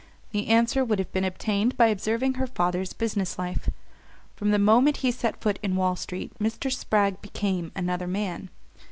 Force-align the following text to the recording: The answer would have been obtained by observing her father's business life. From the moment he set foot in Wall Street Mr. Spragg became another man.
The 0.31 0.47
answer 0.47 0.83
would 0.83 0.97
have 0.97 1.11
been 1.11 1.23
obtained 1.23 1.77
by 1.77 1.85
observing 1.89 2.33
her 2.33 2.47
father's 2.47 2.91
business 2.91 3.37
life. 3.37 3.69
From 4.35 4.49
the 4.49 4.57
moment 4.57 4.97
he 5.05 5.11
set 5.11 5.39
foot 5.39 5.59
in 5.61 5.75
Wall 5.75 5.95
Street 5.95 6.31
Mr. 6.39 6.73
Spragg 6.73 7.21
became 7.21 7.71
another 7.75 8.07
man. 8.07 8.49